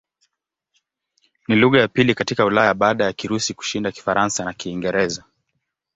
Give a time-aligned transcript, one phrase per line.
[1.47, 5.23] Ni lugha ya pili katika Ulaya baada ya Kirusi kushinda Kifaransa na Kiingereza.